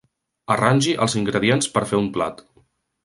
Arrangi 0.53 0.95
els 1.05 1.17
ingredients 1.21 1.69
per 1.77 1.85
fer 1.93 2.01
un 2.05 2.09
plat. 2.17 2.43